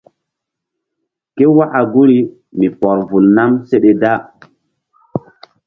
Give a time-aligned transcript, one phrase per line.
[1.35, 2.19] Ké waka guri
[2.57, 4.11] mi pɔr vul nam seɗe da.